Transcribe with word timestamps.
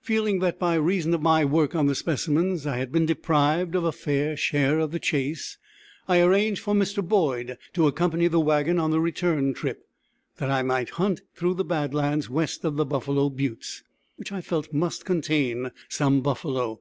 Feeling 0.00 0.40
that 0.40 0.58
by 0.58 0.74
reason 0.74 1.14
of 1.14 1.22
my 1.22 1.44
work 1.44 1.76
on 1.76 1.86
the 1.86 1.94
specimens 1.94 2.66
I 2.66 2.78
had 2.78 2.90
been 2.90 3.06
deprived 3.06 3.76
of 3.76 3.84
a 3.84 3.92
fair 3.92 4.36
share 4.36 4.80
of 4.80 4.90
the 4.90 4.98
chase, 4.98 5.58
I 6.08 6.20
arranged 6.20 6.60
for 6.60 6.74
Mr. 6.74 7.06
Boyd 7.06 7.56
to 7.74 7.86
accompany 7.86 8.26
the 8.26 8.40
wagon 8.40 8.80
on 8.80 8.90
the 8.90 8.98
return 8.98 9.54
trip, 9.54 9.86
that 10.38 10.50
I 10.50 10.62
might 10.64 10.90
hunt 10.98 11.20
through 11.36 11.54
the 11.54 11.64
bad 11.64 11.94
lands 11.94 12.28
west 12.28 12.64
of 12.64 12.74
the 12.74 12.84
Buffalo 12.84 13.28
Buttes, 13.30 13.84
which 14.16 14.32
I 14.32 14.40
felt 14.40 14.72
must 14.72 15.04
contain 15.04 15.70
some 15.88 16.20
buffalo. 16.20 16.80